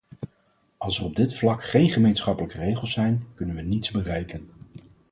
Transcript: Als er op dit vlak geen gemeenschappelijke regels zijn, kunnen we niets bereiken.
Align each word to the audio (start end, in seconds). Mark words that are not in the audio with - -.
Als 0.77 0.99
er 0.99 1.05
op 1.05 1.15
dit 1.15 1.35
vlak 1.37 1.63
geen 1.63 1.89
gemeenschappelijke 1.89 2.57
regels 2.57 2.91
zijn, 2.91 3.23
kunnen 3.35 3.55
we 3.55 3.61
niets 3.61 3.91
bereiken. 3.91 4.49